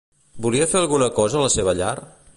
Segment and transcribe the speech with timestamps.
[0.45, 1.95] Volia fer alguna cosa a la seva llar?